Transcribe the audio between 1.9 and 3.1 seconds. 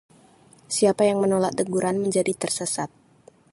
menjadi tersesat.